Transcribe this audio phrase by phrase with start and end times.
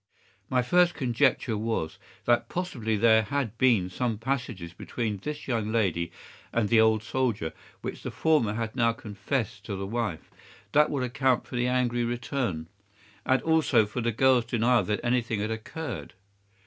[0.49, 6.11] "My first conjecture was, that possibly there had been some passages between this young lady
[6.51, 10.31] and the old soldier, which the former had now confessed to the wife.
[10.71, 12.67] That would account for the angry return,
[13.27, 16.15] and also for the girl's denial that anything had occurred.